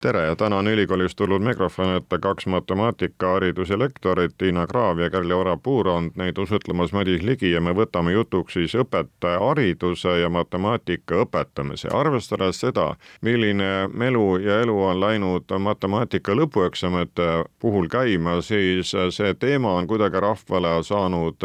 tere 0.00 0.36
täna 0.36 0.56
on 0.56 0.68
ülikoolist 0.68 1.16
tulnud 1.18 1.42
mikrofoni 1.42 1.96
ette 1.98 2.18
kaks 2.22 2.46
matemaatikahariduse 2.46 3.78
lektorit, 3.78 4.34
Tiina 4.38 4.66
Kraav 4.66 4.98
ja 4.98 5.10
Kerli 5.10 5.34
Orapuur 5.34 5.88
on 5.88 6.10
neid 6.14 6.38
usutlemas 6.38 6.92
Madis 6.92 7.22
Ligi 7.22 7.50
ja 7.52 7.60
me 7.60 7.74
võtame 7.74 8.12
jutuks 8.14 8.54
siis 8.54 8.76
õpetaja 8.78 9.40
hariduse 9.42 10.14
ja 10.20 10.28
matemaatika 10.30 11.18
õpetamise. 11.24 11.90
arvestades 11.92 12.60
seda, 12.60 12.94
milline 13.20 13.88
melu 13.92 14.36
ja 14.36 14.60
elu 14.60 14.78
on 14.82 15.00
läinud 15.00 15.58
matemaatika 15.58 16.36
lõpueksamite 16.36 17.28
puhul 17.58 17.90
käima, 17.90 18.38
siis 18.42 18.94
see 19.10 19.34
teema 19.34 19.74
on 19.80 19.86
kuidagi 19.86 20.20
rahvale 20.20 20.78
saanud 20.82 21.42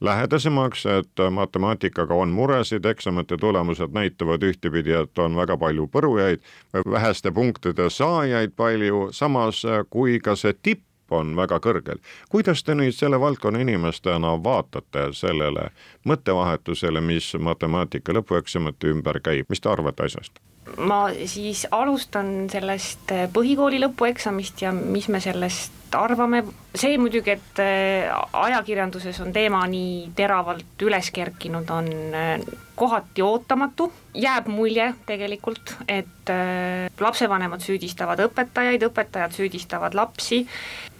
lähedasemaks, 0.00 0.86
et 0.86 1.22
matemaatikaga 1.30 2.14
on 2.14 2.28
muresid, 2.28 2.84
eksamite 2.84 3.36
tulemused 3.36 3.92
näitavad 3.92 4.42
ühtepidi, 4.42 4.92
et 4.92 5.18
on 5.18 5.36
väga 5.36 5.56
palju 5.56 5.86
põrujaid, 5.92 6.42
väheste 6.90 7.32
punktide 7.32 7.90
saajaid 7.90 8.52
palju, 8.56 9.08
samas 9.12 9.62
kui 9.90 10.20
ka 10.20 10.36
see 10.36 10.52
tipp 10.62 10.82
on 11.10 11.36
väga 11.36 11.60
kõrgel. 11.62 12.00
kuidas 12.28 12.64
te 12.64 12.74
nüüd 12.74 12.94
selle 12.94 13.20
valdkonna 13.20 13.60
inimestena 13.62 14.34
vaatate 14.42 15.08
sellele 15.12 15.70
mõttevahetusele, 16.04 17.00
mis 17.00 17.32
matemaatika 17.38 18.12
lõpueksamite 18.12 18.90
ümber 18.90 19.20
käib, 19.20 19.46
mis 19.48 19.60
te 19.60 19.70
arvate 19.70 20.02
asjast? 20.10 20.42
ma 20.78 21.06
siis 21.24 21.66
alustan 21.70 22.50
sellest 22.50 23.12
põhikooli 23.32 23.78
lõpueksamist 23.80 24.62
ja 24.62 24.72
mis 24.72 25.08
me 25.08 25.20
sellest 25.20 25.85
arvame, 25.96 26.42
see 26.76 26.96
muidugi, 27.00 27.34
et 27.36 27.60
äh, 27.62 28.10
ajakirjanduses 28.36 29.18
on 29.24 29.32
teema 29.34 29.62
nii 29.70 30.10
teravalt 30.16 30.84
üles 30.86 31.10
kerkinud, 31.14 31.70
on 31.72 31.90
äh, 32.16 32.34
kohati 32.76 33.24
ootamatu, 33.24 33.88
jääb 34.14 34.50
mulje 34.52 34.90
tegelikult, 35.08 35.76
et 35.88 36.32
äh, 36.32 36.88
lapsevanemad 37.00 37.64
süüdistavad 37.64 38.22
õpetajaid, 38.28 38.84
õpetajad 38.90 39.36
süüdistavad 39.36 39.96
lapsi 39.98 40.44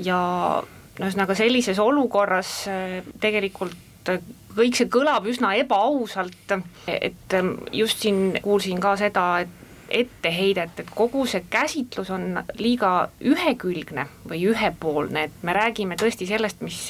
ja 0.02 0.18
ühesõnaga 0.96 1.36
sellises 1.36 1.78
olukorras 1.82 2.62
tegelikult 3.20 3.76
kõik 4.56 4.78
see 4.78 4.88
kõlab 4.88 5.26
üsna 5.28 5.50
ebaausalt, 5.60 6.54
et 6.88 7.34
just 7.74 8.00
siin 8.00 8.38
kuulsin 8.40 8.80
ka 8.80 8.94
seda, 8.96 9.26
et 9.44 9.65
etteheidet, 9.88 10.80
et 10.80 10.90
kogu 10.94 11.26
see 11.26 11.44
käsitlus 11.50 12.10
on 12.10 12.40
liiga 12.58 13.08
ühekülgne 13.20 14.06
või 14.28 14.42
ühepoolne, 14.50 15.26
et 15.28 15.42
me 15.46 15.54
räägime 15.56 15.98
tõesti 16.00 16.26
sellest, 16.28 16.60
mis 16.66 16.80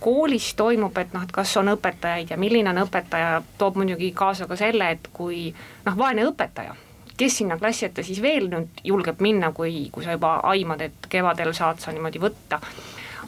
koolis 0.00 0.52
toimub, 0.58 0.96
et 0.98 1.14
noh, 1.16 1.24
et 1.24 1.32
kas 1.32 1.56
on 1.60 1.72
õpetajaid 1.74 2.34
ja 2.34 2.40
milline 2.40 2.70
on 2.74 2.82
õpetaja, 2.84 3.42
toob 3.58 3.80
muidugi 3.80 4.12
kaasa 4.16 4.48
ka 4.50 4.58
selle, 4.60 4.90
et 4.96 5.08
kui 5.12 5.46
noh, 5.86 5.96
vaene 5.98 6.26
õpetaja, 6.28 6.76
kes 7.16 7.40
sinna 7.40 7.58
klassi 7.58 7.88
ette 7.88 8.02
siis 8.02 8.22
veel 8.22 8.48
nüüd 8.52 8.84
julgeb 8.84 9.20
minna, 9.24 9.52
kui, 9.52 9.88
kui 9.92 10.04
sa 10.04 10.16
juba 10.16 10.36
aimad, 10.50 10.84
et 10.84 11.10
kevadel 11.10 11.54
saad 11.56 11.82
sa 11.82 11.94
niimoodi 11.94 12.22
võtta. 12.22 12.60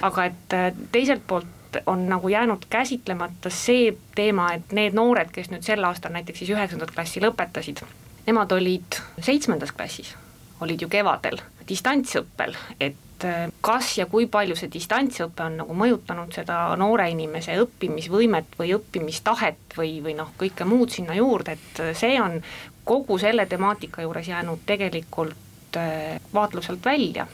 aga 0.02 0.24
et 0.24 0.52
äh, 0.52 0.72
teiselt 0.92 1.22
poolt 1.26 1.78
on 1.86 2.08
nagu 2.08 2.28
jäänud 2.28 2.66
käsitlemata 2.70 3.50
see 3.50 3.96
teema, 4.14 4.52
et 4.52 4.72
need 4.72 4.94
noored, 4.94 5.30
kes 5.32 5.50
nüüd 5.50 5.64
sel 5.64 5.84
aastal 5.84 6.12
näiteks 6.12 6.38
siis 6.38 6.50
üheksandat 6.50 6.92
klassi 6.94 7.20
lõpetasid 7.20 7.80
nemad 8.26 8.52
olid 8.52 9.00
seitsmendas 9.22 9.72
klassis, 9.72 10.14
olid 10.60 10.82
ju 10.82 10.88
kevadel 10.90 11.40
distantsõppel, 11.68 12.54
et 12.80 13.24
äh, 13.26 13.46
kas 13.64 13.96
ja 13.98 14.06
kui 14.10 14.28
palju 14.30 14.56
see 14.58 14.70
distantsõpe 14.72 15.44
on 15.46 15.58
nagu 15.62 15.76
mõjutanud 15.76 16.34
seda 16.34 16.58
noore 16.78 17.08
inimese 17.12 17.56
õppimisvõimet 17.62 18.58
või 18.58 18.74
õppimistahet 18.76 19.76
või, 19.78 19.96
või 20.04 20.16
noh, 20.18 20.32
kõike 20.38 20.66
muud 20.68 20.94
sinna 20.94 21.16
juurde, 21.18 21.56
et 21.56 21.82
see 21.98 22.20
on 22.22 22.38
kogu 22.86 23.18
selle 23.18 23.48
temaatika 23.50 24.04
juures 24.06 24.30
jäänud 24.30 24.62
tegelikult 24.68 25.80
äh, 25.80 26.20
vaatluselt 26.34 26.84
välja. 26.84 27.26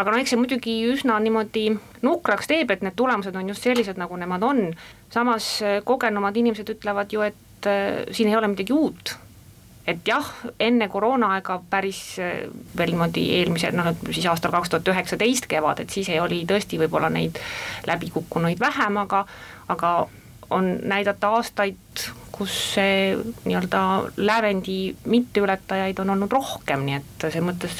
Aga 0.00 0.12
no 0.12 0.20
eks 0.20 0.32
see 0.32 0.40
muidugi 0.40 0.74
üsna 0.88 1.18
niimoodi 1.20 1.66
nukraks 2.04 2.48
teeb, 2.48 2.70
et 2.72 2.84
need 2.84 2.96
tulemused 2.96 3.36
on 3.36 3.50
just 3.52 3.64
sellised, 3.66 4.00
nagu 4.00 4.16
nemad 4.20 4.44
on, 4.44 4.62
samas 5.12 5.56
äh, 5.64 5.80
kogenumad 5.84 6.36
inimesed 6.36 6.76
ütlevad 6.76 7.12
ju, 7.12 7.24
et 7.24 7.36
siin 7.60 8.30
ei 8.30 8.36
ole 8.38 8.48
midagi 8.48 8.72
uut 8.72 9.10
et 9.90 10.06
jah, 10.08 10.26
enne 10.60 10.88
koroonaaega 10.92 11.60
päris 11.70 12.00
eh, 12.22 12.46
veel 12.76 12.94
niimoodi 12.94 13.26
eelmise, 13.38 13.72
noh 13.76 13.92
siis 14.10 14.26
aastal 14.30 14.54
kaks 14.54 14.72
tuhat 14.72 14.88
üheksateist 14.94 15.48
kevad, 15.50 15.82
et 15.82 15.90
siis 15.90 16.08
ei 16.12 16.20
oli 16.22 16.44
tõesti 16.48 16.80
võib-olla 16.80 17.10
neid 17.12 17.38
läbikukkunuid 17.90 18.60
vähem, 18.62 18.98
aga, 19.04 19.24
aga 19.72 19.92
on 20.50 20.72
näidata 20.90 21.30
aastaid, 21.36 22.06
kus 22.32 22.54
see 22.74 23.16
nii-öelda 23.44 23.82
lävendi 24.16 24.78
mitteületajaid 25.04 25.98
on 26.02 26.14
olnud 26.16 26.32
rohkem, 26.32 26.86
nii 26.86 26.96
et 26.98 27.26
selles 27.26 27.44
mõttes 27.44 27.76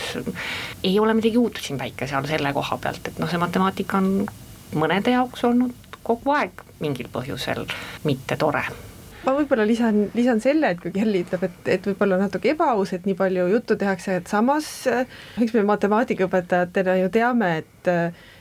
ei 0.84 0.98
ole 1.00 1.16
midagi 1.16 1.40
uut 1.40 1.62
siin 1.62 1.80
väike 1.80 2.06
seal 2.10 2.28
selle 2.30 2.52
koha 2.56 2.78
pealt, 2.82 3.08
et 3.08 3.18
noh, 3.22 3.30
see 3.30 3.40
matemaatika 3.40 4.02
on 4.02 4.12
mõnede 4.76 5.16
jaoks 5.16 5.44
olnud 5.48 5.90
kogu 6.06 6.36
aeg 6.36 6.62
mingil 6.80 7.10
põhjusel 7.12 7.66
mitte 8.04 8.38
tore 8.40 8.64
ma 9.24 9.34
võib-olla 9.36 9.66
lisan, 9.68 10.06
lisan 10.16 10.40
selle, 10.42 10.72
et 10.74 10.80
kui 10.82 10.92
Kelly 10.94 11.24
ütleb, 11.26 11.46
et, 11.48 11.60
et 11.76 11.88
võib-olla 11.90 12.20
natuke 12.20 12.54
ebaaus, 12.54 12.94
et 12.96 13.06
nii 13.08 13.16
palju 13.18 13.46
juttu 13.52 13.76
tehakse, 13.80 14.20
et 14.20 14.30
samas 14.30 14.68
eks 14.90 15.54
me 15.56 15.64
matemaatikaõpetajatena 15.74 17.00
ju 17.02 17.14
teame, 17.14 17.56
et 17.64 17.94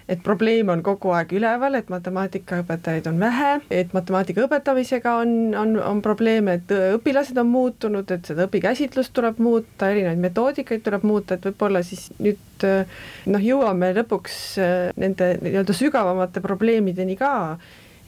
et 0.10 0.22
probleem 0.26 0.72
on 0.74 0.80
kogu 0.82 1.12
aeg 1.14 1.36
üleval, 1.38 1.76
et 1.78 1.90
matemaatikaõpetajaid 1.94 3.06
on 3.12 3.20
vähe, 3.22 3.52
et 3.70 3.92
matemaatika 3.94 4.42
õpetamisega 4.48 5.12
on, 5.22 5.34
on, 5.54 5.76
on 5.86 6.00
probleeme, 6.02 6.56
et 6.58 6.74
õpilased 6.98 7.38
on 7.38 7.52
muutunud, 7.52 8.10
et 8.16 8.32
seda 8.32 8.48
õpikäsitlust 8.50 9.14
tuleb 9.14 9.38
muuta, 9.44 9.92
erinevaid 9.92 10.24
metoodikaid 10.24 10.82
tuleb 10.86 11.06
muuta, 11.06 11.38
et 11.38 11.46
võib-olla 11.46 11.84
siis 11.86 12.08
nüüd 12.18 12.66
noh, 13.30 13.46
jõuame 13.52 13.92
lõpuks 14.00 14.40
nende 14.98 15.36
nii-öelda 15.44 15.78
sügavamate 15.78 16.42
probleemideni 16.42 17.20
ka 17.20 17.36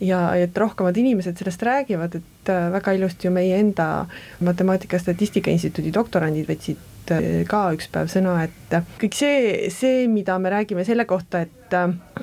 ja 0.01 0.21
et 0.39 0.57
rohkemad 0.57 0.97
inimesed 0.97 1.37
sellest 1.37 1.63
räägivad, 1.65 2.15
et 2.17 2.49
äh, 2.49 2.69
väga 2.73 2.95
ilusti 2.97 3.27
ju 3.27 3.33
meie 3.33 3.59
enda 3.61 4.07
Matemaatika 4.41 4.99
Statistika 4.99 5.53
Instituudi 5.53 5.93
doktorandid 5.93 6.49
võtsid 6.49 7.13
äh, 7.13 7.27
ka 7.49 7.67
üks 7.75 7.89
päev 7.93 8.09
sõna, 8.11 8.35
et 8.47 8.75
äh, 8.77 8.87
kõik 9.01 9.17
see, 9.17 9.69
see, 9.73 10.07
mida 10.11 10.39
me 10.41 10.53
räägime 10.53 10.85
selle 10.87 11.05
kohta, 11.09 11.45
et 11.45 11.57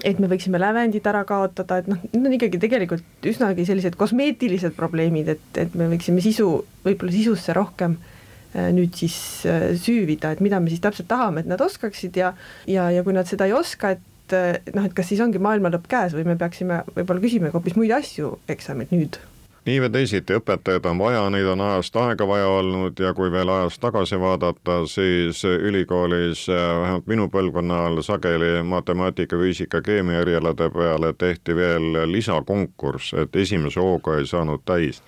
et 0.04 0.18
me 0.20 0.28
võiksime 0.28 0.58
lävendid 0.60 1.06
ära 1.08 1.22
kaotada, 1.24 1.78
et 1.80 1.86
noh, 1.88 2.02
need 2.12 2.26
on 2.28 2.34
ikkagi 2.36 2.58
tegelikult 2.60 3.24
üsnagi 3.30 3.64
sellised 3.64 3.94
kosmeetilised 3.96 4.74
probleemid, 4.76 5.30
et, 5.32 5.46
et 5.56 5.72
me 5.78 5.86
võiksime 5.88 6.20
sisu, 6.20 6.50
võib-olla 6.84 7.14
sisusse 7.14 7.54
rohkem 7.56 7.94
nüüd 8.52 8.92
siis 8.96 9.16
süüvida, 9.80 10.34
et 10.34 10.42
mida 10.44 10.60
me 10.60 10.68
siis 10.68 10.82
täpselt 10.84 11.08
tahame, 11.08 11.40
et 11.40 11.48
nad 11.48 11.64
oskaksid 11.64 12.20
ja 12.20 12.34
ja, 12.68 12.90
ja 12.92 13.00
kui 13.06 13.16
nad 13.16 13.28
seda 13.28 13.48
ei 13.48 13.56
oska, 13.56 13.94
et 13.96 14.04
et 14.36 14.74
noh, 14.74 14.84
et 14.84 14.94
kas 14.94 15.10
siis 15.10 15.20
ongi 15.24 15.40
maailma 15.42 15.72
lõpp 15.74 15.88
käes 15.90 16.14
või 16.16 16.26
me 16.28 16.36
peaksime 16.38 16.82
võib-olla 16.94 17.24
küsima 17.24 17.52
hoopis 17.54 17.76
muid 17.78 17.94
asju 17.94 18.38
eksamit 18.48 18.94
nüüd? 18.94 19.20
Nii 19.68 19.82
või 19.82 19.90
teisiti, 19.92 20.32
õpetajaid 20.38 20.86
on 20.88 21.00
vaja, 21.02 21.24
neid 21.28 21.44
on 21.52 21.60
ajast 21.60 21.96
aega 22.00 22.24
vaja 22.24 22.46
olnud 22.48 23.00
ja 23.02 23.10
kui 23.12 23.28
veel 23.28 23.50
ajas 23.52 23.76
tagasi 23.82 24.16
vaadata, 24.16 24.78
siis 24.88 25.42
ülikoolis 25.44 26.46
vähemalt 26.48 27.10
minu 27.10 27.26
põlvkonna 27.28 27.82
ajal 27.82 28.00
sageli 28.06 28.62
matemaatika, 28.64 29.36
füüsika, 29.36 29.82
keemia 29.84 30.22
erialade 30.24 30.70
peale 30.72 31.12
tehti 31.18 31.56
veel 31.58 31.98
lisakonkurss, 32.08 33.12
et 33.20 33.36
esimese 33.36 33.82
hooga 33.84 34.16
ei 34.16 34.30
saanud 34.30 34.64
täis 34.64 35.02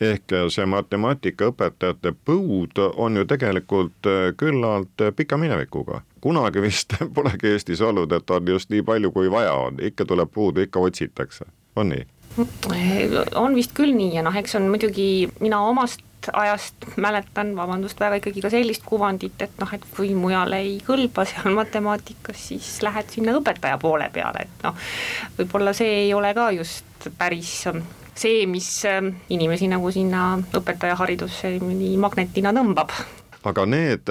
ehk 0.00 0.34
see 0.52 0.66
matemaatikaõpetajate 0.68 2.12
põud 2.28 2.80
on 2.96 3.16
ju 3.16 3.24
tegelikult 3.24 4.10
küllalt 4.36 5.06
pika 5.16 5.38
minevikuga. 5.40 6.02
Kunagi 6.20 6.62
vist 6.64 6.96
polegi 7.16 7.54
Eestis 7.54 7.80
olnud, 7.80 8.12
et 8.12 8.30
on 8.30 8.48
just 8.48 8.70
nii 8.70 8.82
palju, 8.82 9.12
kui 9.12 9.30
vaja 9.30 9.54
on, 9.68 9.80
ikka 9.80 10.04
tuleb 10.04 10.32
puudu, 10.32 10.66
ikka 10.66 10.80
otsitakse, 10.80 11.48
on 11.76 11.94
nii? 11.94 12.06
on 13.34 13.54
vist 13.56 13.72
küll 13.72 13.94
nii 13.96 14.18
ja 14.18 14.22
noh, 14.26 14.34
eks 14.36 14.58
on 14.58 14.66
muidugi, 14.68 15.30
mina 15.40 15.62
omast 15.64 16.02
ajast 16.32 16.74
mäletan, 16.96 17.56
vabandust 17.56 18.00
väga, 18.00 18.18
ikkagi 18.20 18.42
ka 18.42 18.50
sellist 18.50 18.84
kuvandit, 18.86 19.36
et 19.42 19.60
noh, 19.60 19.72
et 19.74 19.84
kui 19.96 20.12
mujal 20.18 20.56
ei 20.58 20.78
kõlba 20.86 21.26
seal 21.28 21.54
matemaatikas, 21.54 22.40
siis 22.50 22.70
lähed 22.82 23.12
sinna 23.12 23.36
õpetaja 23.38 23.78
poole 23.82 24.08
peale, 24.12 24.46
et 24.46 24.66
noh, 24.66 24.88
võib-olla 25.38 25.74
see 25.76 26.02
ei 26.06 26.14
ole 26.14 26.32
ka 26.36 26.50
just 26.56 27.08
päris 27.18 27.60
see, 28.16 28.46
mis 28.48 28.68
inimesi 29.28 29.68
nagu 29.68 29.92
sinna 29.92 30.32
õpetajaharidusse 30.56 31.56
nii 31.60 31.94
magnetina 32.00 32.54
tõmbab 32.56 32.94
aga 33.46 33.62
need, 33.66 34.10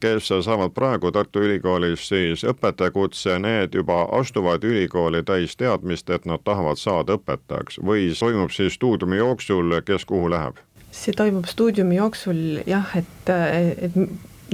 kes 0.00 0.28
saavad 0.44 0.74
praegu 0.76 1.08
Tartu 1.14 1.40
Ülikoolis 1.46 2.04
siis 2.10 2.44
õpetajakutse, 2.44 3.38
need 3.40 3.78
juba 3.78 4.02
astuvad 4.18 4.64
ülikooli 4.64 5.22
täis 5.24 5.56
teadmist, 5.56 6.10
et 6.10 6.28
nad 6.28 6.42
tahavad 6.44 6.80
saada 6.80 7.16
õpetajaks 7.16 7.80
või 7.80 8.10
toimub 8.18 8.52
siis 8.52 8.76
stuudiumi 8.76 9.22
jooksul, 9.22 9.80
kes 9.86 10.04
kuhu 10.04 10.28
läheb? 10.32 10.60
see 10.94 11.14
toimub 11.16 11.48
stuudiumi 11.50 11.96
jooksul 11.96 12.60
jah, 12.70 12.92
et, 12.94 13.30
et 13.32 13.96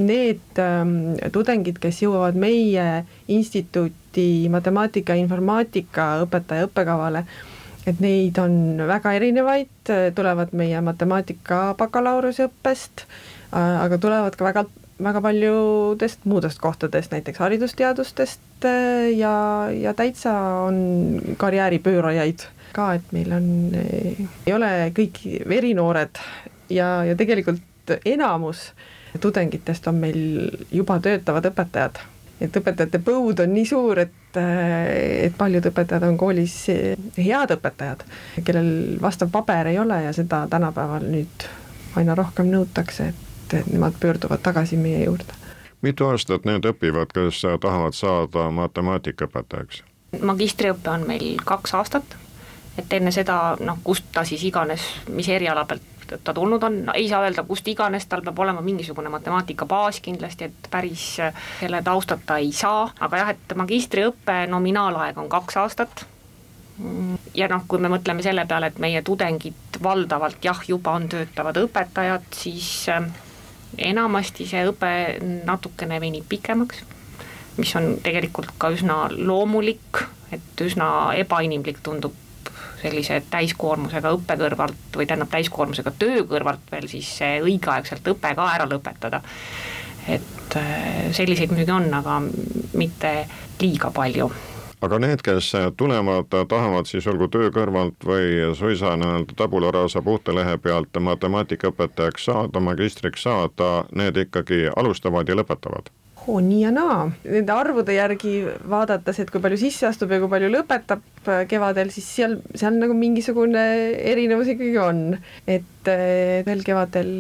need 0.01 0.61
ähm, 0.63 1.19
tudengid, 1.33 1.77
kes 1.83 2.01
jõuavad 2.01 2.39
meie 2.41 2.87
instituuti 3.29 4.49
matemaatika 4.49 5.19
informaatika 5.21 6.15
õpetaja 6.25 6.69
õppekavale, 6.71 7.27
et 7.89 8.01
neid 8.03 8.39
on 8.43 8.83
väga 8.89 9.15
erinevaid, 9.17 9.93
tulevad 10.15 10.53
meie 10.57 10.81
matemaatika 10.85 11.63
bakalaureuseõppest, 11.79 13.07
äh, 13.55 13.81
aga 13.85 13.99
tulevad 13.99 14.37
ka 14.37 14.45
väga, 14.45 14.67
väga 15.01 15.23
paljudest 15.25 16.29
muudest 16.29 16.61
kohtadest, 16.61 17.15
näiteks 17.15 17.41
haridusteadustest 17.41 18.69
äh, 18.69 19.11
ja, 19.17 19.35
ja 19.73 19.95
täitsa 19.97 20.35
on 20.67 21.35
karjääripöörajaid 21.41 22.47
ka, 22.77 22.93
et 22.99 23.13
meil 23.17 23.33
on, 23.35 23.51
ei 23.75 24.55
ole 24.55 24.71
kõik 24.97 25.23
verinoored 25.49 26.21
ja, 26.71 27.01
ja 27.09 27.17
tegelikult 27.19 27.97
enamus 28.07 28.71
tudengitest 29.21 29.89
on 29.91 29.99
meil 29.99 30.51
juba 30.71 31.01
töötavad 31.03 31.51
õpetajad. 31.51 31.99
et 32.41 32.57
õpetajate 32.57 33.03
põud 33.05 33.43
on 33.43 33.51
nii 33.53 33.67
suur, 33.69 33.99
et, 33.99 34.13
et 34.39 35.35
paljud 35.39 35.67
õpetajad 35.71 36.07
on 36.09 36.19
koolis 36.21 36.55
head 37.17 37.55
õpetajad, 37.57 38.05
kellel 38.45 38.71
vastav 39.03 39.33
paber 39.33 39.73
ei 39.73 39.79
ole 39.79 40.03
ja 40.05 40.15
seda 40.17 40.45
tänapäeval 40.51 41.07
nüüd 41.11 41.49
aina 41.99 42.15
rohkem 42.15 42.51
nõutakse, 42.53 43.11
et, 43.11 43.55
et 43.59 43.71
nemad 43.73 43.99
pöörduvad 44.01 44.43
tagasi 44.43 44.77
meie 44.77 45.05
juurde. 45.05 45.39
mitu 45.83 46.07
aastat 46.07 46.45
need 46.45 46.67
õpivad, 46.67 47.13
kes 47.15 47.43
tahavad 47.61 47.97
saada 47.99 48.51
matemaatikaõpetajaks? 48.51 49.85
magistriõpe 50.23 50.91
on 50.91 51.07
meil 51.07 51.39
kaks 51.45 51.75
aastat 51.75 52.19
et 52.79 52.93
enne 52.99 53.13
seda 53.15 53.57
noh, 53.61 53.79
kust 53.85 54.11
ta 54.15 54.25
siis 54.27 54.43
iganes, 54.47 54.85
mis 55.13 55.29
eriala 55.29 55.65
pealt 55.69 56.00
ta 56.25 56.35
tulnud 56.35 56.63
on, 56.63 56.79
no 56.87 56.95
ei 56.97 57.09
saa 57.09 57.25
öelda 57.27 57.45
kust 57.49 57.69
iganes, 57.69 58.07
tal 58.07 58.23
peab 58.27 58.39
olema 58.39 58.63
mingisugune 58.65 59.13
matemaatika 59.13 59.67
baas 59.67 60.01
kindlasti, 60.05 60.51
et 60.51 60.71
päris 60.71 61.05
selle 61.61 61.83
taustata 61.87 62.41
ei 62.43 62.53
saa, 62.53 62.89
aga 63.01 63.25
jah, 63.25 63.35
et 63.37 63.57
magistriõppe 63.57 64.45
nominaalaeg 64.51 65.19
on 65.19 65.29
kaks 65.33 65.61
aastat, 65.63 66.07
ja 67.35 67.49
noh, 67.51 67.65
kui 67.69 67.81
me 67.83 67.91
mõtleme 67.93 68.23
selle 68.25 68.45
peale, 68.49 68.71
et 68.71 68.79
meie 68.83 69.03
tudengid 69.07 69.81
valdavalt 69.83 70.45
jah, 70.45 70.63
juba 70.69 70.95
on 70.99 71.09
töötavad 71.13 71.59
õpetajad, 71.61 72.31
siis 72.37 72.71
äh, 72.93 73.05
enamasti 73.91 74.47
see 74.49 74.65
õpe 74.69 74.93
natukene 75.47 76.01
venib 76.03 76.27
pikemaks, 76.29 76.83
mis 77.59 77.75
on 77.79 77.95
tegelikult 78.03 78.55
ka 78.59 78.73
üsna 78.75 79.03
loomulik, 79.13 80.05
et 80.33 80.65
üsna 80.65 81.13
ebainimlik 81.19 81.83
tundub 81.85 82.17
sellise 82.83 83.23
täiskoormusega 83.31 84.13
õppe 84.17 84.37
kõrvalt 84.41 84.97
või 84.97 85.07
tähendab, 85.07 85.31
täiskoormusega 85.33 85.93
töö 85.99 86.25
kõrvalt 86.29 86.73
veel 86.73 86.89
siis 86.91 87.11
õigeaegselt 87.23 88.07
õpe 88.15 88.35
ka 88.37 88.53
ära 88.55 88.69
lõpetada. 88.71 89.23
et 90.09 90.57
äh, 90.57 91.13
selliseid 91.13 91.51
muidugi 91.53 91.73
on, 91.73 91.93
aga 91.95 92.21
mitte 92.75 93.13
liiga 93.61 93.91
palju 93.91 94.31
aga 94.81 94.99
need, 94.99 95.21
kes 95.23 95.53
tulevad, 95.77 96.33
tahavad 96.49 96.89
siis 96.89 97.07
olgu 97.07 97.29
töö 97.29 97.51
kõrvalt 97.53 98.07
või 98.07 98.55
suisa 98.57 98.97
nii-öelda 98.97 99.37
tabula 99.37 99.71
rasa 99.77 100.03
puhta 100.03 100.35
lehe 100.35 100.57
pealt 100.59 100.97
matemaatikaõpetajaks 101.01 102.25
saada, 102.25 102.61
magistriks 102.65 103.29
saada, 103.29 103.73
need 103.93 104.17
ikkagi 104.25 104.69
alustavad 104.77 105.29
ja 105.29 105.37
lõpetavad 105.37 105.93
oo 106.29 106.41
nii 106.45 106.61
ja 106.63 106.71
naa, 106.75 107.09
nende 107.25 107.55
arvude 107.55 107.95
järgi 107.97 108.35
vaadates, 108.71 109.21
et 109.23 109.33
kui 109.33 109.43
palju 109.43 109.59
sisse 109.61 109.89
astub 109.89 110.13
ja 110.13 110.21
kui 110.23 110.31
palju 110.33 110.51
lõpetab 110.53 111.03
äh, 111.27 111.45
kevadel, 111.51 111.93
siis 111.95 112.09
seal, 112.19 112.39
seal 112.55 112.77
nagu 112.79 112.97
mingisugune 112.97 113.65
erinevus 114.13 114.53
ikkagi 114.55 114.79
on. 114.83 115.05
et 115.47 115.91
äh, 115.91 116.41
veel 116.47 116.65
kevadel 116.67 117.13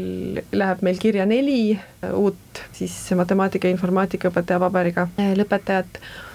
läheb 0.52 0.82
meil 0.86 0.98
kirja 1.02 1.26
neli 1.28 1.78
uut 2.12 2.64
siis 2.76 2.96
matemaatika 3.16 3.68
ja 3.68 3.76
informaatika 3.76 4.32
õpetaja 4.32 4.62
paberiga 4.62 5.08
äh, 5.20 5.32
lõpetajat 5.38 6.00
Äh, 6.00 6.29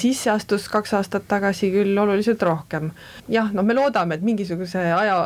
sisse 0.00 0.30
astus 0.32 0.66
kaks 0.68 0.92
aastat 0.98 1.24
tagasi 1.28 1.70
küll 1.72 1.98
oluliselt 1.98 2.42
rohkem. 2.42 2.90
jah, 3.28 3.50
noh, 3.56 3.64
me 3.66 3.76
loodame, 3.76 4.18
et 4.18 4.24
mingisuguse 4.26 4.82
aja, 4.94 5.16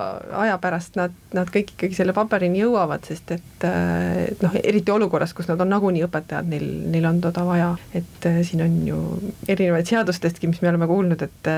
aja 0.44 0.58
pärast 0.62 0.98
nad, 1.00 1.14
nad 1.34 1.50
kõik 1.54 1.74
ikkagi 1.74 1.98
selle 1.98 2.14
paberini 2.16 2.62
jõuavad, 2.62 3.04
sest 3.08 3.34
et, 3.36 3.66
äh, 3.66 4.30
et 4.30 4.44
noh, 4.44 4.54
eriti 4.62 4.94
olukorras, 4.94 5.34
kus 5.34 5.50
nad 5.50 5.60
on 5.60 5.72
nagunii 5.74 6.06
õpetajad, 6.06 6.48
neil, 6.50 6.66
neil 6.94 7.10
on 7.10 7.20
toda 7.24 7.44
vaja, 7.46 7.74
et 7.94 8.28
äh, 8.30 8.40
siin 8.46 8.64
on 8.64 8.80
ju 8.88 9.02
erinevaid 9.48 9.90
seadustestki, 9.90 10.50
mis 10.50 10.62
me 10.62 10.72
oleme 10.72 10.90
kuulnud, 10.90 11.22
et 11.28 11.52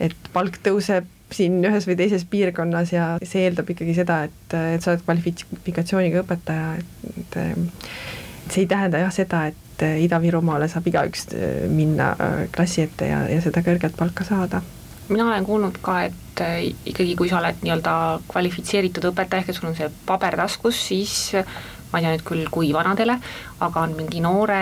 et 0.00 0.28
palk 0.32 0.58
tõuseb 0.62 1.06
siin 1.32 1.58
ühes 1.66 1.86
või 1.88 1.96
teises 1.98 2.24
piirkonnas 2.30 2.92
ja 2.92 3.06
see 3.24 3.46
eeldab 3.46 3.70
ikkagi 3.72 3.96
seda, 3.96 4.20
et, 4.28 4.54
et 4.76 4.84
sa 4.84 4.92
oled 4.92 5.02
kvalifikatsiooniga 5.06 6.22
õpetaja, 6.22 6.76
et, 6.78 7.10
et 7.24 7.38
see 8.50 8.64
ei 8.64 8.70
tähenda 8.70 9.00
jah 9.02 9.12
seda, 9.12 9.46
et 9.50 9.82
äh, 9.82 9.98
Ida-Virumaale 10.04 10.68
saab 10.70 10.86
igaüks 10.90 11.28
äh, 11.34 11.66
minna 11.72 12.12
äh, 12.12 12.46
klassi 12.54 12.84
ette 12.86 13.10
ja, 13.10 13.24
ja 13.30 13.40
seda 13.44 13.62
kõrget 13.66 13.96
palka 13.98 14.24
saada. 14.24 14.62
mina 15.08 15.28
olen 15.28 15.44
kuulnud 15.46 15.78
ka, 15.82 16.00
et 16.08 16.40
ikkagi, 16.84 17.14
kui 17.16 17.28
sa 17.30 17.38
oled 17.38 17.62
nii-öelda 17.62 17.92
kvalifitseeritud 18.28 19.04
õpetaja, 19.12 19.42
ehk 19.42 19.52
et 19.52 19.56
sul 19.56 19.70
on 19.70 19.76
see 19.78 19.86
paber 20.06 20.36
taskus, 20.36 20.80
siis 20.88 21.36
ma 21.92 22.00
ei 22.00 22.04
tea 22.04 22.16
nüüd 22.16 22.24
küll, 22.26 22.48
kui 22.50 22.72
vanadele, 22.74 23.14
aga 23.62 23.84
on 23.86 23.94
mingi 23.96 24.20
noore 24.20 24.58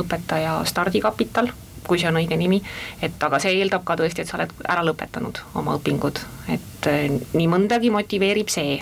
õpetaja 0.00 0.56
stardikapital, 0.66 1.52
kui 1.86 2.00
see 2.00 2.08
on 2.08 2.18
õige 2.22 2.38
nimi, 2.40 2.62
et 3.04 3.22
aga 3.22 3.38
see 3.44 3.52
eeldab 3.60 3.84
ka 3.84 3.98
tõesti, 4.00 4.24
et 4.24 4.32
sa 4.32 4.40
oled 4.40 4.56
ära 4.64 4.82
lõpetanud 4.88 5.42
oma 5.60 5.76
õpingud, 5.78 6.22
et 6.56 6.90
nii 7.36 7.48
mõndagi 7.52 7.92
motiveerib 7.92 8.50
see 8.50 8.80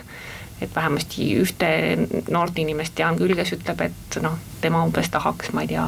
et 0.60 0.74
vähemasti 0.74 1.30
ühte 1.40 1.70
noort 2.30 2.58
inimest 2.58 2.94
tean 2.98 3.18
küll, 3.18 3.34
kes 3.38 3.54
ütleb, 3.56 3.84
et 3.88 4.20
noh, 4.22 4.38
tema 4.60 4.84
umbes 4.84 5.10
tahaks, 5.10 5.52
ma 5.56 5.64
ei 5.64 5.72
tea, 5.74 5.86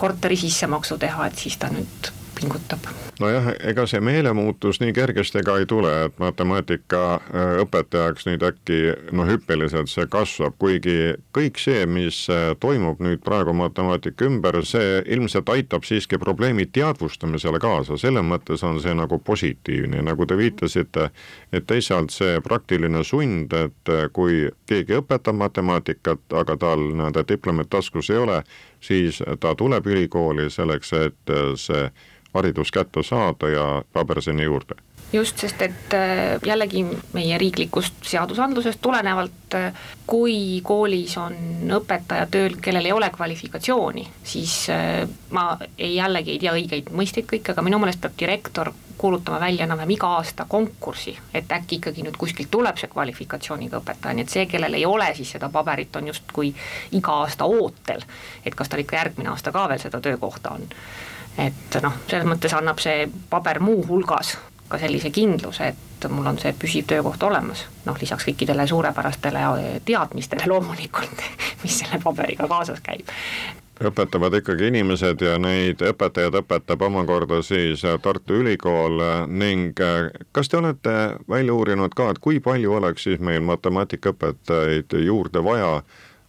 korteri 0.00 0.36
sissemaksu 0.40 0.98
teha, 1.00 1.26
et 1.28 1.38
siis 1.40 1.58
ta 1.60 1.72
nüüd 1.72 2.12
pingutab. 2.40 2.78
nojah, 3.20 3.50
ega 3.68 3.84
see 3.90 4.00
meelemuutus 4.00 4.80
nii 4.80 4.94
kergesti 4.96 5.42
ka 5.44 5.58
ei 5.60 5.66
tule, 5.68 5.90
et 6.06 6.18
matemaatika 6.22 7.00
äh, 7.18 7.50
õpetajaks 7.64 8.24
nüüd 8.28 8.44
äkki 8.46 8.78
noh, 9.16 9.28
hüppeliselt 9.28 9.90
see 9.92 10.06
kasvab, 10.10 10.56
kuigi 10.62 11.14
kõik 11.36 11.60
see, 11.60 11.84
mis 11.86 12.22
äh, 12.32 12.54
toimub 12.60 13.02
nüüd 13.04 13.20
praegu 13.24 13.52
matemaatika 13.56 14.28
ümber, 14.28 14.62
see 14.64 15.02
ilmselt 15.12 15.52
aitab 15.52 15.84
siiski 15.88 16.18
probleemi 16.22 16.66
teadvustamisele 16.72 17.60
kaasa, 17.60 17.98
selles 18.00 18.24
mõttes 18.24 18.64
on 18.66 18.80
see 18.80 18.96
nagu 18.96 19.20
positiivne, 19.20 20.00
nagu 20.06 20.26
te 20.26 20.38
viitasite, 20.40 21.10
et 21.52 21.68
teisalt 21.68 22.14
see 22.14 22.40
praktiline 22.44 23.04
sund, 23.04 23.52
et 23.52 23.92
äh, 23.92 24.08
kui 24.16 24.46
keegi 24.70 25.00
õpetab 25.02 25.36
matemaatikat, 25.44 26.24
aga 26.40 26.56
tal 26.60 26.88
nii-öelda 26.88 27.26
diplomit 27.28 27.68
taskus 27.70 28.08
ei 28.10 28.24
ole, 28.24 28.40
siis 28.80 29.22
ta 29.40 29.54
tuleb 29.54 29.86
ülikooli 29.86 30.50
selleks, 30.50 30.92
et 30.92 31.34
see 31.56 31.90
haridus 32.34 32.70
kätte 32.70 33.02
saada 33.02 33.48
ja 33.48 33.82
paber 33.92 34.22
sinna 34.22 34.42
juurde 34.42 34.74
just, 35.12 35.38
sest 35.38 35.62
et 35.62 35.94
äh, 35.94 36.38
jällegi 36.46 36.84
meie 37.12 37.38
riiklikust 37.38 38.04
seadusandlusest 38.06 38.80
tulenevalt, 38.82 39.54
äh, 39.54 39.72
kui 40.06 40.60
koolis 40.64 41.16
on 41.18 41.34
õpetaja 41.80 42.28
tööl, 42.30 42.56
kellel 42.62 42.86
ei 42.86 42.94
ole 42.94 43.10
kvalifikatsiooni, 43.14 44.06
siis 44.24 44.54
äh, 44.70 45.08
ma 45.30 45.56
ei, 45.78 45.96
jällegi 45.96 46.36
ei 46.36 46.44
tea 46.44 46.54
õigeid 46.54 46.92
mõisteid 46.94 47.28
kõike, 47.30 47.54
aga 47.54 47.66
minu 47.66 47.80
meelest 47.82 48.02
peab 48.04 48.16
direktor 48.20 48.72
kuulutama 49.00 49.40
välja 49.40 49.64
enam-vähem 49.64 49.94
iga 49.94 50.10
aasta 50.18 50.44
konkursi, 50.48 51.14
et 51.34 51.52
äkki 51.52 51.78
ikkagi 51.80 52.04
nüüd 52.04 52.18
kuskilt 52.20 52.50
tuleb 52.52 52.76
see 52.76 52.90
kvalifikatsiooniga 52.92 53.80
õpetaja, 53.80 54.14
nii 54.14 54.26
et 54.26 54.34
see, 54.34 54.44
kellel 54.46 54.76
ei 54.76 54.84
ole 54.86 55.08
siis 55.16 55.32
seda 55.36 55.48
paberit, 55.48 55.96
on 55.96 56.10
justkui 56.12 56.52
iga 56.98 57.14
aasta 57.24 57.48
ootel, 57.48 58.04
et 58.44 58.54
kas 58.54 58.68
tal 58.68 58.84
ikka 58.84 59.00
järgmine 59.00 59.32
aasta 59.32 59.54
ka 59.56 59.64
veel 59.72 59.80
seda 59.80 60.02
töökohta 60.04 60.52
on. 60.58 60.68
Et 61.40 61.80
noh, 61.80 61.96
selles 62.10 62.28
mõttes 62.28 62.52
annab 62.52 62.82
see 62.82 63.08
paber 63.30 63.62
muuhulgas 63.64 64.36
ka 64.70 64.78
sellise 64.78 65.10
kindluse, 65.10 65.72
et 65.72 66.08
mul 66.08 66.26
on 66.30 66.38
see 66.40 66.52
püsiv 66.56 66.86
töökoht 66.90 67.22
olemas, 67.26 67.66
noh 67.86 67.98
lisaks 68.00 68.28
kõikidele 68.28 68.66
suurepärastele 68.70 69.46
teadmistele 69.84 70.46
loomulikult, 70.50 71.24
mis 71.62 71.80
selle 71.82 72.00
paberiga 72.02 72.48
kaasas 72.48 72.82
käib. 72.84 73.10
Õpetavad 73.80 74.34
ikkagi 74.36 74.66
inimesed 74.68 75.22
ja 75.24 75.38
neid 75.40 75.80
õpetajaid 75.80 76.34
õpetab 76.42 76.82
omakorda 76.84 77.38
siis 77.40 77.80
Tartu 78.04 78.36
Ülikool 78.42 79.00
ning 79.32 79.80
kas 80.36 80.52
te 80.52 80.58
olete 80.58 80.96
välja 81.32 81.54
uurinud 81.56 81.96
ka, 81.96 82.10
et 82.12 82.20
kui 82.20 82.42
palju 82.44 82.76
oleks 82.76 83.08
siis 83.08 83.24
meil 83.24 83.40
matemaatikaõpetajaid 83.48 84.98
juurde 85.06 85.40
vaja 85.44 85.78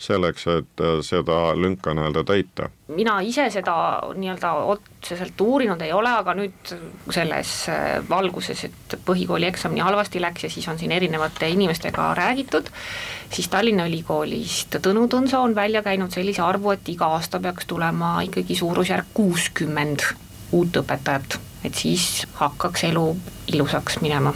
selleks, 0.01 0.47
et 0.49 0.83
seda 1.05 1.39
lünka 1.57 1.93
nii-öelda 1.93 2.23
täita? 2.27 2.69
mina 2.91 3.19
ise 3.23 3.45
seda 3.53 3.73
nii-öelda 4.17 4.51
otseselt 4.73 5.41
uurinud 5.41 5.81
ei 5.85 5.93
ole, 5.95 6.11
aga 6.11 6.33
nüüd 6.35 6.73
selles 7.13 7.53
valguses, 8.09 8.65
et 8.67 8.97
põhikooli 9.07 9.47
eksam 9.47 9.75
nii 9.75 9.85
halvasti 9.85 10.21
läks 10.21 10.47
ja 10.47 10.51
siis 10.51 10.67
on 10.67 10.79
siin 10.79 10.91
erinevate 10.91 11.49
inimestega 11.49 12.11
räägitud, 12.17 12.67
siis 13.31 13.47
Tallinna 13.49 13.87
Ülikoolist 13.87 14.81
Tõnu 14.83 15.07
Tõnso 15.11 15.39
on 15.45 15.55
välja 15.55 15.83
käinud 15.85 16.11
sellise 16.11 16.43
arvu, 16.43 16.75
et 16.75 16.91
iga 16.91 17.13
aasta 17.15 17.39
peaks 17.39 17.69
tulema 17.69 18.17
ikkagi 18.27 18.59
suurusjärk 18.59 19.13
kuuskümmend 19.13 20.07
uut 20.51 20.81
õpetajat, 20.83 21.39
et 21.63 21.75
siis 21.75 22.25
hakkaks 22.41 22.89
elu 22.91 23.05
ilusaks 23.53 24.01
minema 24.03 24.35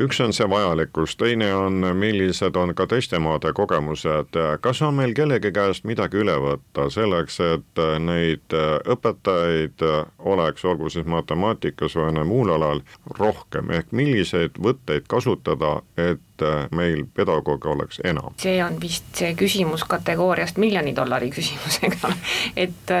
üks 0.00 0.20
on 0.20 0.32
see 0.32 0.46
vajalikkus, 0.50 1.16
teine 1.20 1.50
on, 1.54 1.84
millised 1.96 2.56
on 2.56 2.72
ka 2.74 2.86
teiste 2.90 3.18
maade 3.22 3.52
kogemused, 3.56 4.36
kas 4.60 4.82
on 4.82 4.96
meil 4.96 5.12
kellegi 5.16 5.52
käest 5.52 5.84
midagi 5.88 6.20
üle 6.22 6.36
võtta 6.40 6.88
selleks, 6.92 7.40
et 7.44 7.82
neid 8.04 8.56
õpetajaid 8.94 9.84
oleks, 10.32 10.64
olgu 10.64 10.90
siis 10.92 11.06
matemaatikas 11.10 11.96
või 11.98 12.10
mõnel 12.10 12.28
muul 12.30 12.54
alal, 12.56 12.84
rohkem, 13.18 13.72
ehk 13.76 13.92
milliseid 13.96 14.56
võtteid 14.62 15.08
kasutada, 15.10 15.80
et 16.00 16.46
meil 16.74 17.04
pedagooge 17.14 17.68
oleks 17.68 18.00
enam? 18.04 18.32
see 18.40 18.56
on 18.64 18.80
vist 18.80 19.10
see 19.20 19.34
küsimus 19.36 19.84
kategooriast 19.88 20.56
miljoni 20.60 20.94
dollari 20.96 21.28
küsimus, 21.34 21.80
eks 21.84 22.04
ole, 22.08 22.16
et 22.56 22.94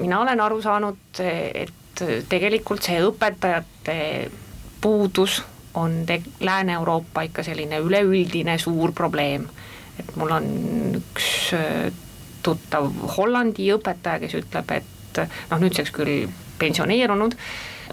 mina 0.00 0.20
olen 0.24 0.42
aru 0.42 0.58
saanud, 0.64 1.22
et 1.22 2.04
tegelikult 2.28 2.82
see 2.82 2.98
õpetajate 3.04 3.96
puudus 4.82 5.42
on 5.74 6.02
te-, 6.06 6.22
Lääne-Euroopa 6.40 7.26
ikka 7.28 7.42
selline 7.42 7.78
üleüldine 7.78 8.58
suur 8.58 8.92
probleem. 8.92 9.48
et 10.00 10.16
mul 10.16 10.30
on 10.30 10.46
üks 10.96 11.52
äh, 11.54 11.92
tuttav 12.42 12.88
Hollandi 13.16 13.68
õpetaja, 13.74 14.22
kes 14.22 14.34
ütleb, 14.40 14.70
et 14.72 15.20
noh, 15.50 15.60
nüüdseks 15.60 15.92
küll 15.94 16.30
pensioneerunud, 16.58 17.36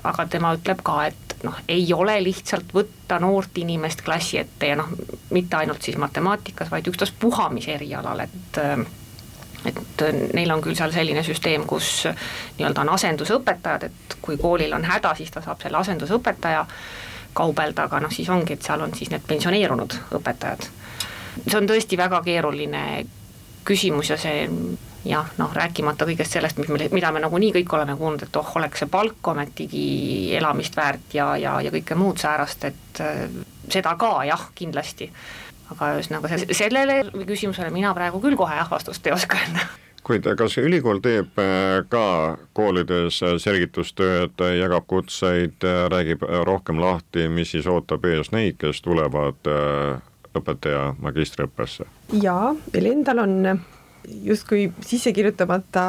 aga 0.07 0.25
tema 0.31 0.53
ütleb 0.55 0.79
ka, 0.85 1.01
et 1.09 1.43
noh, 1.43 1.57
ei 1.67 1.83
ole 1.93 2.15
lihtsalt 2.23 2.71
võtta 2.75 3.19
noort 3.19 3.57
inimest 3.59 4.01
klassi 4.05 4.39
ette 4.39 4.71
ja 4.71 4.79
noh, 4.79 4.89
mitte 5.35 5.59
ainult 5.59 5.83
siis 5.85 5.99
matemaatikas, 5.99 6.71
vaid 6.71 6.87
ükstaspuha 6.87 7.49
mis 7.53 7.67
erialal, 7.67 8.25
et 8.25 8.63
äh, 8.63 8.87
et 9.67 10.03
neil 10.33 10.51
on 10.53 10.61
küll 10.63 10.77
seal 10.77 10.93
selline 10.95 11.19
süsteem, 11.25 11.65
kus 11.67 12.05
nii-öelda 12.07 12.85
on 12.85 12.93
asendusõpetajad, 12.93 13.89
et 13.89 14.15
kui 14.23 14.37
koolil 14.39 14.71
on 14.75 14.85
häda, 14.87 15.11
siis 15.19 15.33
ta 15.35 15.43
saab 15.43 15.59
selle 15.59 15.81
asendusõpetaja 15.81 16.61
kaubelda, 17.33 17.87
aga 17.87 18.01
noh, 18.03 18.11
siis 18.13 18.29
ongi, 18.29 18.55
et 18.55 18.65
seal 18.65 18.81
on 18.81 18.93
siis 18.95 19.11
need 19.13 19.25
pensioneerunud 19.27 19.95
õpetajad. 20.19 20.67
see 21.45 21.57
on 21.57 21.67
tõesti 21.69 21.97
väga 21.97 22.21
keeruline 22.25 22.83
küsimus 23.65 24.09
ja 24.09 24.17
see 24.17 24.47
jah, 25.05 25.27
noh, 25.39 25.51
rääkimata 25.55 26.07
kõigest 26.09 26.35
sellest, 26.35 26.57
mis 26.59 26.69
me, 26.71 26.87
mida 26.91 27.11
me 27.15 27.21
nagunii 27.23 27.51
kõik 27.59 27.75
oleme 27.77 27.95
kuulnud, 27.97 28.25
et 28.25 28.39
oh, 28.39 28.55
oleks 28.59 28.83
see 28.83 28.91
palk 28.91 29.27
ometigi 29.31 29.83
elamist 30.37 30.75
väärt 30.75 31.15
ja, 31.15 31.31
ja, 31.39 31.59
ja 31.63 31.71
kõike 31.73 31.97
muud 31.99 32.19
säärast, 32.19 32.65
et 32.67 33.03
äh, 33.03 33.21
seda 33.69 33.95
ka 33.99 34.11
jah, 34.27 34.49
kindlasti. 34.55 35.11
aga 35.69 35.91
ühesõnaga 35.95 36.39
sellele 36.57 37.03
küsimusele 37.13 37.69
mina 37.69 37.93
praegu 37.93 38.19
küll 38.23 38.35
kohe 38.35 38.55
jah 38.57 38.71
vastust 38.71 39.05
ei 39.05 39.13
oska 39.13 39.37
anda 39.45 39.67
kuid 40.09 40.25
kas 40.39 40.57
ülikool 40.57 41.03
teeb 41.05 41.37
äh, 41.37 41.83
ka 41.89 42.03
koolides 42.57 43.19
äh, 43.21 43.35
selgitustööd, 43.41 44.41
jagab 44.57 44.87
kutseid, 44.89 45.59
äh, 45.61 45.83
räägib 45.93 46.25
rohkem 46.47 46.81
lahti, 46.81 47.27
mis 47.29 47.53
siis 47.53 47.69
ootab 47.69 48.07
ees 48.09 48.31
neid, 48.33 48.57
kes 48.61 48.81
tulevad 48.85 49.51
õpetaja 50.33 50.95
magistriõppesse? 51.03 51.85
jaa, 52.23 52.55
meil 52.73 52.89
endal 52.95 53.21
on 53.25 53.37
justkui 54.25 54.69
sisse 54.81 55.13
kirjutamata 55.13 55.85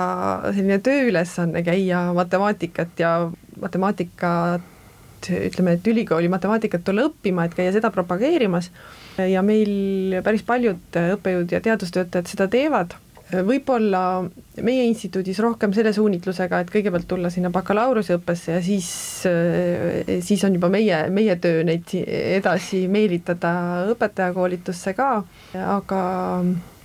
selline 0.50 0.80
tööülesanne 0.84 1.64
käia 1.64 2.10
matemaatikat 2.16 3.00
ja 3.00 3.14
matemaatikat, 3.60 4.66
ütleme, 5.30 5.78
et 5.78 5.88
ülikooli 5.88 6.28
matemaatikat 6.32 6.84
tulla 6.84 7.08
õppima, 7.08 7.48
et 7.48 7.56
käia 7.56 7.72
seda 7.72 7.88
propageerimas 7.94 8.68
ja 9.30 9.40
meil 9.44 10.20
päris 10.24 10.44
paljud 10.44 11.00
õppejõud 11.16 11.56
ja 11.56 11.60
teadustöötajad 11.64 12.28
seda 12.28 12.48
teevad 12.52 12.96
võib-olla 13.46 14.02
meie 14.64 14.86
instituudis 14.88 15.38
rohkem 15.42 15.74
selle 15.76 15.92
suunitlusega, 15.96 16.62
et 16.62 16.72
kõigepealt 16.72 17.08
tulla 17.10 17.30
sinna 17.32 17.52
bakalaureuseõppesse 17.54 18.56
ja 18.56 18.62
siis, 18.64 18.88
siis 20.26 20.44
on 20.46 20.56
juba 20.58 20.70
meie, 20.72 21.04
meie 21.14 21.36
töö 21.42 21.62
neid 21.66 21.94
edasi 22.00 22.86
meelitada 22.90 23.52
õpetajakoolitusse 23.92 24.94
ka, 24.98 25.12
aga 25.60 26.00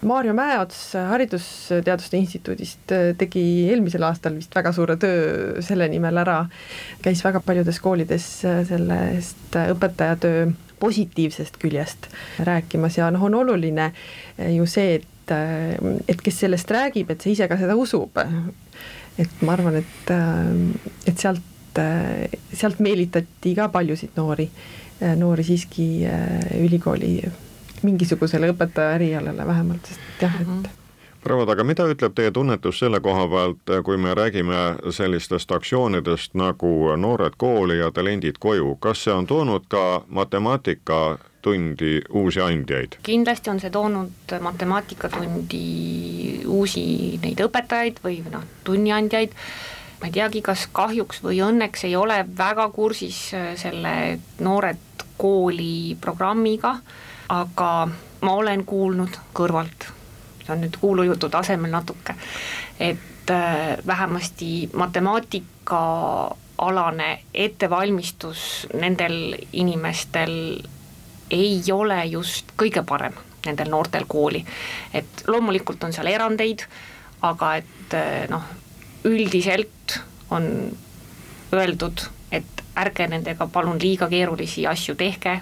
Maarjo 0.05 0.35
Mäeots 0.37 0.79
Haridusteaduste 1.09 2.17
Instituudist 2.19 2.93
tegi 3.17 3.45
eelmisel 3.71 4.05
aastal 4.05 4.35
vist 4.37 4.53
väga 4.53 4.73
suure 4.75 4.99
töö 5.01 5.63
selle 5.65 5.87
nimel 5.89 6.21
ära, 6.21 6.43
käis 7.01 7.23
väga 7.25 7.41
paljudes 7.45 7.79
koolides 7.81 8.27
sellest 8.69 9.57
õpetajatöö 9.65 10.45
positiivsest 10.79 11.57
küljest 11.57 12.09
rääkimas 12.45 12.99
ja 12.99 13.09
noh, 13.13 13.23
on 13.25 13.39
oluline 13.41 13.91
ju 14.53 14.67
see, 14.69 14.99
et 14.99 15.11
et, 15.31 16.05
et 16.07 16.21
kes 16.21 16.39
sellest 16.45 16.71
räägib, 16.71 17.11
et 17.11 17.21
see 17.21 17.35
ise 17.35 17.49
ka 17.51 17.57
seda 17.59 17.75
usub. 17.79 18.17
et 19.17 19.41
ma 19.41 19.55
arvan, 19.55 19.79
et, 19.79 20.13
et 21.07 21.17
sealt, 21.17 21.81
sealt 22.53 22.79
meelitati 22.83 23.55
ka 23.55 23.69
paljusid 23.71 24.15
noori, 24.19 24.49
noori 25.19 25.43
siiski 25.43 25.87
ülikooli 26.61 27.17
mingisugusele 27.83 28.49
õpetaja 28.53 28.95
erialale 28.97 29.47
vähemalt, 29.47 29.91
sest 29.91 30.25
jah, 30.25 30.41
et 30.41 30.47
mhm 30.47 30.81
prouad, 31.25 31.49
aga 31.49 31.63
mida 31.65 31.87
ütleb 31.89 32.13
teie 32.13 32.31
tunnetus 32.33 32.79
selle 32.83 32.99
koha 33.01 33.25
pealt, 33.29 33.71
kui 33.85 33.97
me 33.97 34.13
räägime 34.17 34.91
sellistest 34.93 35.51
aktsioonidest 35.51 36.35
nagu 36.37 36.71
Noored 37.01 37.37
kooli 37.41 37.79
ja 37.79 37.89
Talendid 37.91 38.37
koju, 38.39 38.75
kas 38.81 39.03
see 39.07 39.13
on 39.13 39.25
toonud 39.29 39.65
ka 40.85 41.01
matemaatikatundi 41.45 42.01
uusi 42.09 42.41
andjaid? 42.41 42.95
kindlasti 43.03 43.49
on 43.49 43.59
see 43.59 43.69
toonud 43.69 44.33
matemaatikatundi 44.41 46.43
uusi 46.47 47.19
neid 47.21 47.39
õpetajaid 47.45 47.99
või 48.03 48.23
noh, 48.31 48.43
tunniandjaid, 48.63 49.31
ma 50.01 50.07
ei 50.07 50.11
teagi, 50.11 50.41
kas 50.41 50.67
kahjuks 50.71 51.21
või 51.23 51.41
õnneks 51.45 51.85
ei 51.85 51.95
ole 51.95 52.25
väga 52.37 52.69
kursis 52.69 53.31
selle 53.61 54.19
Noored 54.39 54.77
kooli 55.17 55.97
programmiga, 56.01 56.79
aga 57.29 57.87
ma 58.21 58.33
olen 58.33 58.65
kuulnud 58.65 59.19
kõrvalt 59.33 59.91
see 60.45 60.53
on 60.53 60.61
nüüd 60.61 60.77
kuulujutu 60.77 61.29
tasemel 61.29 61.71
natuke, 61.73 62.13
et 62.79 63.29
äh, 63.33 63.77
vähemasti 63.87 64.69
matemaatikaalane 64.73 67.23
ettevalmistus 67.33 68.67
nendel 68.73 69.35
inimestel 69.53 70.61
ei 71.31 71.61
ole 71.71 72.05
just 72.05 72.53
kõige 72.57 72.83
parem, 72.85 73.13
nendel 73.45 73.69
noortel 73.69 74.05
kooli. 74.07 74.45
et 74.93 75.23
loomulikult 75.27 75.83
on 75.83 75.93
seal 75.93 76.07
erandeid, 76.07 76.65
aga 77.21 77.55
et 77.55 77.93
äh, 77.93 78.27
noh, 78.29 78.43
üldiselt 79.05 79.99
on 80.29 80.71
öeldud, 81.53 82.07
et 82.31 82.63
ärge 82.75 83.07
nendega 83.07 83.47
palun 83.47 83.79
liiga 83.81 84.09
keerulisi 84.09 84.67
asju 84.67 84.95
tehke 84.95 85.39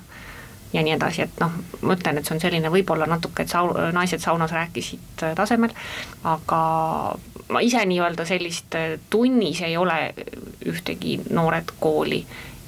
ja 0.73 0.81
nii 0.83 0.95
edasi, 0.95 1.21
et 1.27 1.39
noh, 1.41 1.51
ma 1.81 1.95
ütlen, 1.97 2.17
et 2.17 2.27
see 2.27 2.35
on 2.35 2.41
selline 2.41 2.71
võib-olla 2.73 3.07
natuke, 3.09 3.43
et 3.43 3.51
sau-, 3.51 3.75
naised 3.93 4.23
saunas 4.23 4.51
rääkisid 4.51 5.27
äh, 5.27 5.35
tasemel, 5.35 5.75
aga 6.23 6.63
ma 7.51 7.61
ise 7.61 7.83
nii-öelda 7.85 8.25
sellist 8.25 8.75
äh, 8.79 8.97
tunnis 9.09 9.61
ei 9.61 9.77
ole 9.77 9.99
ühtegi 10.69 11.19
noored 11.29 11.75
kooli 11.79 12.23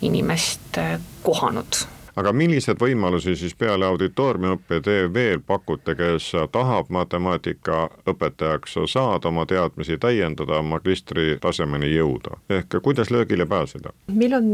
inimest 0.05 0.77
kohanud 1.23 1.85
aga 2.15 2.33
milliseid 2.33 2.79
võimalusi 2.81 3.35
siis 3.35 3.55
peale 3.55 3.85
auditooriumiõppe 3.85 4.81
te 4.81 4.97
veel 5.13 5.41
pakute, 5.45 5.95
kes 5.95 6.31
tahab 6.51 6.91
matemaatikaõpetajaks 6.95 8.77
saada, 8.91 9.27
oma 9.27 9.45
teadmisi 9.45 9.97
täiendada, 9.97 10.61
magistri 10.61 11.37
tasemeni 11.41 11.91
jõuda, 11.95 12.39
ehk 12.49 12.79
kuidas 12.83 13.11
löögile 13.11 13.45
pääseda? 13.45 13.95
meil 14.07 14.33
on 14.33 14.53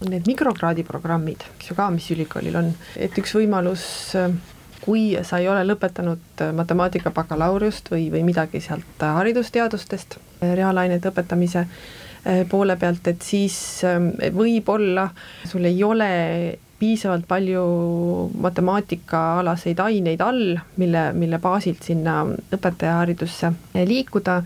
on 0.00 0.12
need 0.12 0.28
mikrokraadi 0.30 0.84
programmid, 0.86 1.42
eks 1.56 1.72
ju 1.72 1.76
ka, 1.78 1.88
mis 1.90 2.06
ülikoolil 2.14 2.54
on, 2.60 2.70
et 2.96 3.16
üks 3.18 3.34
võimalus, 3.34 3.82
kui 4.84 5.10
sa 5.26 5.40
ei 5.42 5.48
ole 5.50 5.64
lõpetanud 5.66 6.44
matemaatika 6.54 7.10
bakalaureust 7.14 7.90
või, 7.90 8.06
või 8.12 8.22
midagi 8.28 8.60
sealt 8.62 9.02
haridusteadustest, 9.02 10.20
reaalainete 10.42 11.10
õpetamise 11.10 11.66
poole 12.50 12.76
pealt, 12.78 13.10
et 13.10 13.26
siis 13.26 13.58
võib-olla 14.34 15.08
sul 15.48 15.66
ei 15.66 15.82
ole 15.86 16.08
piisavalt 16.78 17.26
palju 17.28 17.62
matemaatikaalaseid 18.40 19.80
aineid 19.82 20.20
all, 20.22 20.58
mille, 20.78 21.08
mille 21.12 21.40
baasilt 21.42 21.82
sinna 21.82 22.20
õpetajaharidusse 22.54 23.50
liikuda, 23.88 24.42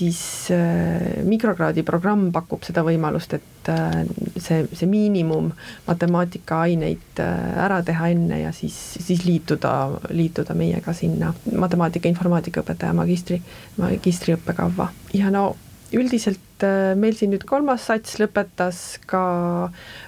siis 0.00 0.20
äh, 0.54 1.22
mikrokraadi 1.24 1.84
programm 1.84 2.28
pakub 2.32 2.64
seda 2.64 2.84
võimalust, 2.86 3.38
et 3.38 3.72
äh, 3.72 4.02
see, 4.36 4.66
see 4.72 4.88
miinimum 4.90 5.50
matemaatikaaineid 5.88 7.24
ära 7.24 7.80
teha 7.86 8.12
enne 8.12 8.42
ja 8.42 8.52
siis, 8.56 8.76
siis 9.00 9.24
liituda, 9.28 9.74
liituda 10.12 10.56
meiega 10.56 10.94
sinna 10.96 11.32
matemaatika, 11.52 12.12
informaatika 12.12 12.64
õpetaja 12.64 12.96
magistri, 12.96 13.40
magistriõppekavva 13.80 14.92
ja 15.16 15.32
no 15.32 15.50
üldiselt 15.96 16.64
meil 17.00 17.14
siin 17.16 17.30
nüüd 17.34 17.44
kolmas 17.48 17.86
sats 17.88 18.18
lõpetas 18.20 18.98
ka, 19.10 19.22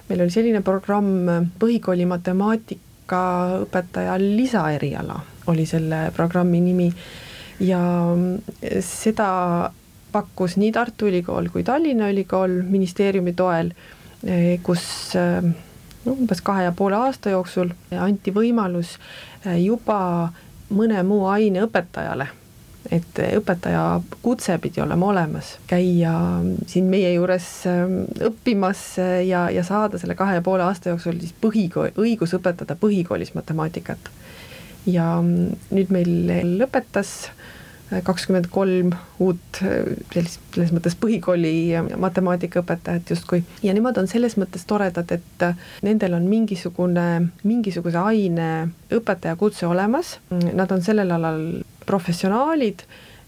meil 0.09 0.21
oli 0.23 0.31
selline 0.33 0.61
programm 0.65 1.09
põhikooli 1.59 2.05
matemaatikaõpetaja 2.09 4.13
lisaeriala 4.21 5.17
oli 5.51 5.65
selle 5.67 5.99
programmi 6.15 6.59
nimi. 6.63 6.89
Ja 7.63 7.81
seda 8.81 9.29
pakkus 10.13 10.57
nii 10.61 10.71
Tartu 10.73 11.07
Ülikool 11.09 11.49
kui 11.53 11.63
Tallinna 11.65 12.09
Ülikool 12.11 12.51
ministeeriumi 12.69 13.33
toel, 13.37 13.67
kus 14.63 14.85
no 15.15 16.15
umbes 16.15 16.41
kahe 16.43 16.63
ja 16.67 16.73
poole 16.75 16.95
aasta 16.99 17.29
jooksul 17.33 17.69
anti 17.99 18.31
võimalus 18.35 18.89
juba 19.59 19.99
mõne 20.73 21.03
muu 21.07 21.27
aine 21.31 21.63
õpetajale 21.67 22.27
et 22.91 23.19
õpetaja 23.37 24.01
kutse 24.21 24.57
pidi 24.61 24.81
olema 24.83 25.07
olemas, 25.13 25.53
käia 25.67 26.13
siin 26.67 26.89
meie 26.91 27.13
juures 27.13 27.47
ähm, 27.69 28.03
õppimas 28.27 28.83
ja, 29.27 29.47
ja 29.53 29.63
saada 29.63 30.01
selle 30.01 30.17
kahe 30.19 30.39
ja 30.39 30.45
poole 30.45 30.65
aasta 30.67 30.91
jooksul 30.91 31.21
siis 31.21 31.35
põhikool, 31.41 31.93
õigus 31.99 32.35
õpetada 32.35 32.75
põhikoolis 32.79 33.33
matemaatikat. 33.37 34.11
ja 34.85 35.15
mm, 35.21 35.69
nüüd 35.71 35.95
meil 35.95 36.13
lõpetas 36.59 37.31
kakskümmend 38.01 38.47
kolm 38.51 38.93
uut 39.21 39.59
sellist, 39.59 40.39
selles 40.55 40.71
mõttes 40.73 40.95
põhikooli 40.99 41.53
matemaatikaõpetajat 41.99 43.13
justkui. 43.13 43.43
Ja 43.65 43.73
nemad 43.75 43.97
on 44.01 44.07
selles 44.09 44.37
mõttes 44.39 44.65
toredad, 44.69 45.11
et 45.13 45.45
nendel 45.85 46.17
on 46.17 46.25
mingisugune, 46.29 47.05
mingisuguse 47.43 47.99
aine 48.01 48.49
õpetajakutse 48.93 49.67
olemas, 49.69 50.17
nad 50.31 50.71
on 50.73 50.81
sellel 50.85 51.13
alal 51.13 51.43
professionaalid 51.85 52.83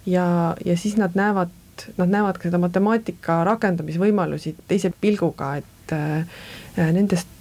ja, 0.06 0.56
ja 0.66 0.78
siis 0.78 0.98
nad 0.98 1.16
näevad, 1.18 1.54
nad 1.98 2.12
näevad 2.12 2.40
ka 2.40 2.50
seda 2.50 2.62
matemaatika 2.62 3.44
rakendamisvõimalusi 3.48 4.56
teise 4.68 4.94
pilguga, 5.02 5.56
et 5.62 5.96
äh, 5.96 6.44
nendest 6.78 7.32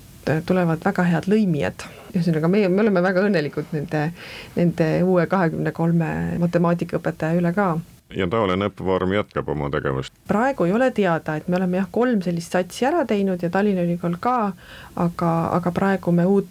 tulevad 0.46 0.80
väga 0.84 1.04
head 1.04 1.26
lõimijad 1.28 1.84
ühesõnaga 2.14 2.48
meie, 2.48 2.68
me 2.70 2.80
oleme 2.84 3.02
väga 3.04 3.24
õnnelikud 3.26 3.74
nende, 3.74 4.06
nende 4.56 4.86
uue 5.04 5.26
kahekümne 5.30 5.72
kolme 5.76 6.08
matemaatikaõpetaja 6.40 7.40
üle 7.40 7.52
ka 7.56 7.74
ja 8.14 8.26
taoline 8.30 8.68
õppevorm 8.70 9.14
jätkab 9.16 9.48
oma 9.54 9.70
tegevust? 9.72 10.14
praegu 10.28 10.68
ei 10.68 10.74
ole 10.76 10.90
teada, 10.94 11.36
et 11.36 11.48
me 11.48 11.58
oleme 11.58 11.80
jah, 11.80 11.88
kolm 11.92 12.22
sellist 12.24 12.54
satsi 12.54 12.86
ära 12.88 13.04
teinud 13.08 13.42
ja 13.42 13.50
Tallinna 13.52 13.84
Ülikool 13.86 14.18
ka, 14.22 14.52
aga, 15.06 15.32
aga 15.58 15.72
praegu 15.74 16.14
me 16.14 16.26
uut, 16.28 16.50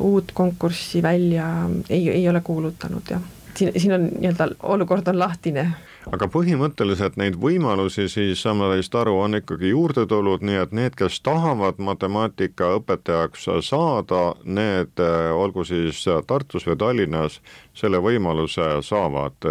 uut 0.00 0.32
konkurssi 0.34 1.02
välja 1.04 1.50
ei, 1.88 2.08
ei 2.08 2.24
ole 2.28 2.40
kuulutanud, 2.44 3.14
jah. 3.14 3.22
Siin, 3.54 3.72
siin 3.76 3.92
on 3.96 4.08
nii-öelda, 4.10 4.48
olukord 4.62 5.08
on 5.08 5.18
lahtine. 5.18 5.66
Aga 6.12 6.26
põhimõtteliselt 6.32 7.18
neid 7.20 7.36
võimalusi 7.40 8.06
siis 8.08 8.42
saame 8.42 8.70
teist 8.72 8.94
aru, 8.96 9.18
on 9.20 9.36
ikkagi 9.40 9.72
juurde 9.74 10.06
tulnud, 10.08 10.44
nii 10.46 10.62
et 10.62 10.72
need, 10.76 10.96
kes 10.98 11.20
tahavad 11.26 11.78
matemaatikaõpetajaks 11.82 13.48
saada, 13.68 14.22
need 14.44 15.02
olgu 15.34 15.64
siis 15.68 16.00
Tartus 16.26 16.66
või 16.66 16.78
Tallinnas, 16.80 17.40
selle 17.76 18.00
võimaluse 18.02 18.72
saavad 18.86 19.50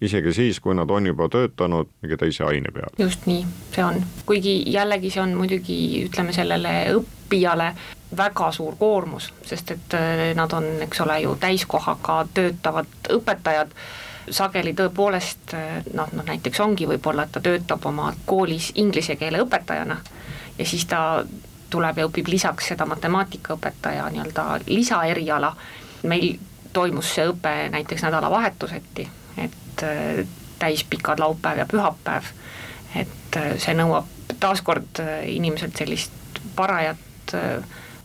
isegi 0.00 0.32
siis, 0.32 0.60
kui 0.60 0.74
nad 0.74 0.90
on 0.90 1.06
juba 1.06 1.28
töötanud 1.28 1.90
mingi 2.02 2.16
teise 2.16 2.44
aine 2.44 2.72
peal. 2.74 2.94
just 2.98 3.26
nii, 3.26 3.46
see 3.74 3.84
on, 3.84 4.00
kuigi 4.26 4.56
jällegi 4.72 5.10
see 5.10 5.22
on 5.22 5.34
muidugi 5.38 5.76
ütleme 6.06 6.32
sellele 6.32 6.72
õppijale 6.94 7.74
väga 8.16 8.50
suur 8.52 8.76
koormus, 8.78 9.32
sest 9.46 9.70
et 9.70 9.98
nad 10.34 10.52
on, 10.52 10.66
eks 10.86 11.00
ole 11.00 11.20
ju, 11.20 11.36
täiskohaga 11.40 12.24
töötavad 12.34 13.10
õpetajad. 13.10 13.74
Sageli 14.30 14.72
tõepoolest 14.72 15.52
noh, 15.92 16.12
noh 16.16 16.24
näiteks 16.24 16.60
ongi 16.64 16.86
võib-olla, 16.88 17.26
et 17.26 17.32
ta 17.34 17.42
töötab 17.44 17.84
oma 17.86 18.06
koolis 18.24 18.70
inglise 18.80 19.18
keele 19.20 19.42
õpetajana 19.44 19.98
ja 20.58 20.66
siis 20.66 20.86
ta 20.88 21.24
tuleb 21.70 21.98
ja 21.98 22.06
õpib 22.08 22.30
lisaks 22.32 22.70
seda 22.70 22.86
matemaatikaõpetaja 22.86 24.06
nii-öelda 24.14 24.46
lisaeriala, 24.66 25.50
meil 26.08 26.38
toimus 26.72 27.10
see 27.14 27.26
õpe 27.28 27.54
näiteks 27.74 28.06
nädalavahetuseti, 28.06 29.02
et 29.02 29.10
äh, 29.10 29.23
täispikad 30.58 31.18
laupäev 31.18 31.58
ja 31.58 31.66
pühapäev, 31.70 32.30
et 32.96 33.38
äh, 33.40 33.54
see 33.58 33.74
nõuab 33.74 34.10
taaskord 34.40 35.00
äh, 35.02 35.24
inimeselt 35.34 35.76
sellist 35.76 36.12
parajat 36.54 37.32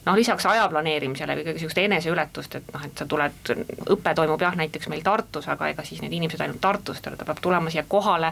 noh, 0.09 0.15
lisaks 0.15 0.45
aja 0.45 0.67
planeerimisele 0.69 1.35
või 1.35 1.43
kõige 1.43 1.55
niisugust 1.57 1.81
eneseületust, 1.81 2.55
et 2.59 2.71
noh, 2.73 2.83
et 2.85 2.97
sa 2.97 3.05
tuled, 3.09 3.51
õpe 3.93 4.13
toimub 4.17 4.41
jah, 4.41 4.55
näiteks 4.57 4.89
meil 4.91 5.03
Tartus, 5.05 5.47
aga 5.51 5.69
ega 5.73 5.85
siis 5.85 6.01
need 6.03 6.15
inimesed 6.17 6.41
ainult 6.43 6.61
Tartust, 6.63 7.05
ta 7.05 7.27
peab 7.27 7.41
tulema 7.43 7.71
siia 7.73 7.85
kohale, 7.87 8.31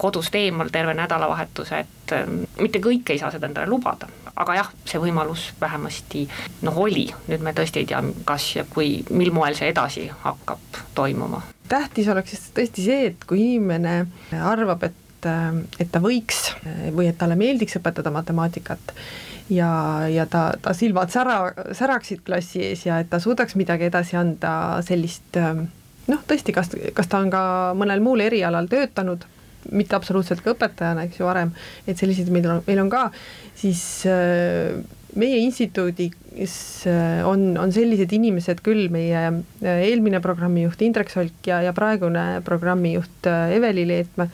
kodust 0.00 0.34
eemal 0.38 0.72
terve 0.74 0.94
nädalavahetuse, 0.98 1.80
et 1.84 2.14
mitte 2.60 2.82
kõik 2.84 3.14
ei 3.14 3.22
saa 3.22 3.32
seda 3.34 3.50
endale 3.50 3.70
lubada. 3.70 4.08
aga 4.36 4.54
jah, 4.54 4.70
see 4.84 4.98
võimalus 4.98 5.52
vähemasti 5.60 6.24
noh, 6.66 6.78
oli, 6.82 7.06
nüüd 7.28 7.44
me 7.44 7.52
tõesti 7.54 7.84
ei 7.84 7.86
tea, 7.86 8.02
kas 8.26 8.48
ja 8.56 8.64
kui, 8.70 9.04
mil 9.10 9.30
moel 9.32 9.54
see 9.54 9.70
edasi 9.70 10.08
hakkab 10.24 10.82
toimuma. 10.94 11.42
Tähtis 11.68 12.08
oleks 12.12 12.34
siis 12.34 12.50
tõesti 12.56 12.84
see, 12.84 13.06
et 13.12 13.24
kui 13.28 13.42
inimene 13.44 14.04
arvab, 14.42 14.90
et 14.90 15.00
et 15.80 15.88
ta 15.88 16.02
võiks 16.04 16.50
või 16.92 17.06
et 17.08 17.16
talle 17.16 17.32
meeldiks 17.40 17.78
õpetada 17.78 18.10
matemaatikat, 18.12 18.90
ja, 19.48 19.70
ja 20.12 20.26
ta, 20.28 20.50
ta 20.60 20.74
silmad 20.76 21.12
sära, 21.12 21.38
säraksid 21.72 22.20
klassi 22.26 22.60
ees 22.68 22.84
ja 22.84 22.98
et 23.00 23.08
ta 23.08 23.20
suudaks 23.22 23.56
midagi 23.56 23.88
edasi 23.88 24.18
anda, 24.20 24.82
sellist 24.84 25.38
noh, 25.40 26.26
tõesti, 26.28 26.52
kas, 26.52 26.74
kas 26.96 27.08
ta 27.08 27.22
on 27.24 27.32
ka 27.32 27.44
mõnel 27.78 28.04
muul 28.04 28.24
erialal 28.24 28.68
töötanud, 28.68 29.24
mitte 29.72 29.96
absoluutselt 29.96 30.44
ka 30.44 30.52
õpetajana, 30.52 31.06
eks 31.08 31.20
ju, 31.20 31.28
varem, 31.28 31.54
et 31.88 31.96
selliseid 31.96 32.28
meil 32.32 32.50
on, 32.50 32.60
meil 32.66 32.84
on 32.84 32.92
ka, 32.92 33.06
siis 33.56 34.04
meie 35.20 35.38
instituudis 35.44 36.56
äh, 36.90 37.20
on, 37.28 37.52
on 37.60 37.72
sellised 37.74 38.12
inimesed 38.16 38.64
küll, 38.66 38.88
meie 38.92 39.20
äh, 39.28 39.84
eelmine 39.90 40.20
programmijuht 40.24 40.82
Indrek 40.82 41.12
Solk 41.12 41.46
ja, 41.46 41.60
ja 41.64 41.74
praegune 41.76 42.42
programmijuht 42.44 43.30
Eveli 43.54 43.86
Leetmäe, 43.88 44.28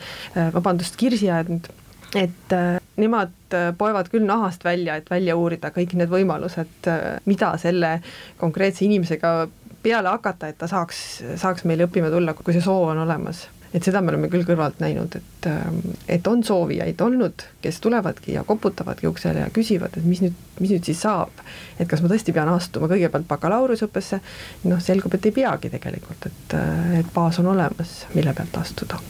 vabandust, 0.54 0.96
Kirsi 1.00 1.30
Aednud 1.30 1.70
et 2.14 2.52
äh, 2.52 2.80
nemad 2.96 3.30
äh, 3.54 3.70
poevad 3.78 4.10
küll 4.10 4.26
nahast 4.26 4.64
välja, 4.64 4.96
et 4.98 5.10
välja 5.10 5.36
uurida 5.38 5.70
kõik 5.74 5.94
need 5.98 6.10
võimalused, 6.10 6.88
äh, 6.90 7.20
mida 7.30 7.52
selle 7.60 7.98
konkreetse 8.40 8.84
inimesega 8.86 9.34
peale 9.82 10.12
hakata, 10.12 10.50
et 10.50 10.58
ta 10.60 10.68
saaks, 10.70 11.22
saaks 11.40 11.64
meile 11.68 11.86
õppima 11.86 12.10
tulla, 12.12 12.34
kui 12.34 12.54
see 12.56 12.64
soov 12.64 12.90
on 12.92 13.04
olemas. 13.06 13.46
Et 13.74 13.86
seda 13.86 14.00
me 14.02 14.12
oleme 14.12 14.30
küll 14.32 14.46
kõrvalt 14.46 14.80
näinud, 14.82 15.14
et, 15.18 15.48
et 16.08 16.26
on 16.30 16.42
soovijaid 16.46 17.00
olnud, 17.04 17.44
kes 17.62 17.80
tulevadki 17.84 18.34
ja 18.34 18.44
koputavadki 18.46 19.06
uksele 19.10 19.44
ja 19.44 19.52
küsivad, 19.54 19.96
et 19.96 20.06
mis 20.06 20.22
nüüd, 20.24 20.34
mis 20.60 20.74
nüüd 20.74 20.88
siis 20.88 21.02
saab. 21.06 21.44
et 21.78 21.88
kas 21.88 22.02
ma 22.02 22.10
tõesti 22.10 22.34
pean 22.34 22.50
astuma 22.50 22.90
kõigepealt 22.90 23.28
bakalaureuseõppesse, 23.30 24.20
noh, 24.64 24.82
selgub, 24.82 25.14
et 25.14 25.30
ei 25.30 25.38
peagi 25.38 25.70
tegelikult, 25.70 26.26
et, 26.26 26.58
et 27.00 27.14
baas 27.14 27.38
on 27.38 27.52
olemas, 27.54 28.04
mille 28.14 28.34
pealt 28.34 28.60
astuda. 28.64 29.00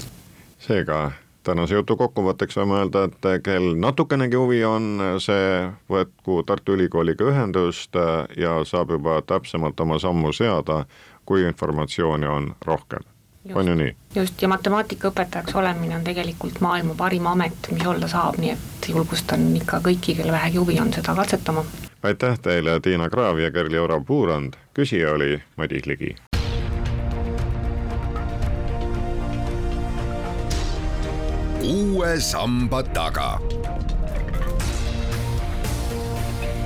seega 0.61 1.11
tänase 1.43 1.75
jutu 1.75 1.97
kokkuvõtteks 1.97 2.59
võime 2.61 2.81
öelda, 2.81 3.07
et 3.09 3.29
kel 3.45 3.73
natukenegi 3.81 4.37
huvi 4.37 4.61
on, 4.65 4.91
see 5.23 5.71
võtku 5.91 6.43
Tartu 6.47 6.77
Ülikooliga 6.77 7.31
ühendust 7.33 7.97
ja 8.37 8.59
saab 8.69 8.93
juba 8.97 9.21
täpsemalt 9.27 9.81
oma 9.81 9.99
sammu 9.99 10.35
seada, 10.37 10.85
kui 11.25 11.47
informatsiooni 11.49 12.29
on 12.29 12.53
rohkem. 12.67 13.10
On 13.55 13.69
ju 13.69 13.75
nii? 13.75 13.97
just, 14.15 14.43
ja 14.43 14.49
matemaatikaõpetajaks 14.49 15.55
olemine 15.55 15.97
on 15.97 16.05
tegelikult 16.05 16.61
maailma 16.61 16.95
parim 16.95 17.27
amet, 17.27 17.71
mis 17.73 17.87
olla 17.87 18.09
saab, 18.09 18.39
nii 18.39 18.51
et 18.55 18.89
julgustan 18.89 19.47
ikka 19.57 19.81
kõiki, 19.85 20.17
kel 20.19 20.33
vähegi 20.33 20.61
huvi 20.61 20.81
on, 20.81 20.93
seda 20.93 21.15
katsetama. 21.15 21.65
aitäh 22.03 22.39
teile, 22.39 22.81
Tiina 22.81 23.09
Kraav 23.11 23.39
ja 23.39 23.51
Kerli 23.51 23.79
Ora-Puurand, 23.79 24.59
küsija 24.75 25.15
oli 25.15 25.43
Madis 25.57 25.87
Ligi. 25.87 26.17
uue 31.63 32.21
samba 32.21 32.83
taga. 32.83 33.41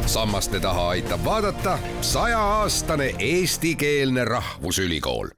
sammaste 0.07 0.61
taha 0.61 0.89
aitab 0.89 1.25
vaadata 1.25 1.79
sajaaastane 2.01 3.15
eestikeelne 3.19 4.25
rahvusülikool 4.25 5.29